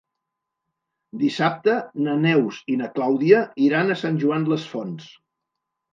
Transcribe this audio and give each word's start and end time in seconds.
Dissabte 1.23 1.75
na 2.07 2.17
Neus 2.23 2.61
i 2.73 2.79
na 2.81 2.89
Clàudia 2.97 3.43
iran 3.67 3.93
a 3.93 3.99
Sant 4.05 4.19
Joan 4.25 4.49
les 4.55 4.69
Fonts. 4.75 5.11